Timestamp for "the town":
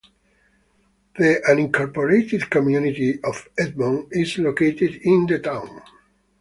5.27-5.83